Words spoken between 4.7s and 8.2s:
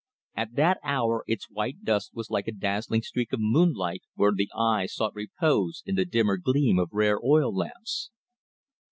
sought repose in the dimmer gleam of rare oil lamps.